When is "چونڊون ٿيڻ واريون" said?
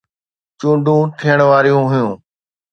0.59-1.85